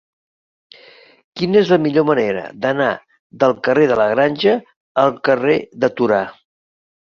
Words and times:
Quina 1.41 1.59
és 1.59 1.69
la 1.73 1.77
millor 1.83 2.05
manera 2.07 2.45
d'anar 2.63 2.87
del 3.45 3.53
carrer 3.69 3.85
de 3.93 3.99
la 4.01 4.09
Granja 4.15 4.57
al 5.05 5.13
carrer 5.31 5.61
de 5.85 5.93
Torà? 6.01 6.25